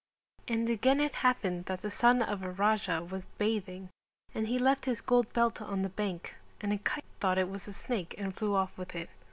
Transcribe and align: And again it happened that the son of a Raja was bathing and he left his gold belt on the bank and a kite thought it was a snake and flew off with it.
And 0.47 0.67
again 0.67 0.99
it 0.99 1.13
happened 1.21 1.65
that 1.65 1.81
the 1.83 1.91
son 1.91 2.23
of 2.23 2.41
a 2.41 2.49
Raja 2.49 3.03
was 3.03 3.25
bathing 3.37 3.89
and 4.33 4.47
he 4.47 4.57
left 4.57 4.85
his 4.85 4.99
gold 4.99 5.31
belt 5.31 5.61
on 5.61 5.83
the 5.83 5.89
bank 5.89 6.37
and 6.59 6.73
a 6.73 6.79
kite 6.79 7.05
thought 7.19 7.37
it 7.37 7.49
was 7.51 7.67
a 7.67 7.73
snake 7.73 8.15
and 8.17 8.35
flew 8.35 8.55
off 8.55 8.75
with 8.79 8.95
it. 8.95 9.11